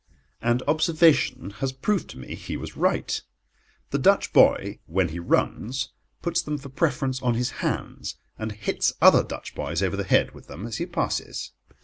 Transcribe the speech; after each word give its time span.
And 0.41 0.63
observation 0.67 1.51
has 1.59 1.71
proved 1.71 2.09
to 2.09 2.17
me 2.17 2.33
he 2.33 2.57
was 2.57 2.75
right. 2.75 3.21
The 3.91 3.99
Dutch 3.99 4.33
boy, 4.33 4.79
when 4.87 5.09
he 5.09 5.19
runs, 5.19 5.89
puts 6.23 6.41
them 6.41 6.57
for 6.57 6.69
preference 6.69 7.21
on 7.21 7.35
his 7.35 7.51
hands, 7.61 8.15
and 8.35 8.51
hits 8.51 8.93
other 8.99 9.23
Dutch 9.23 9.53
boys 9.53 9.83
over 9.83 9.95
the 9.95 10.03
head 10.03 10.31
with 10.33 10.47
them 10.47 10.65
as 10.65 10.77
he 10.77 10.87
passes. 10.87 11.51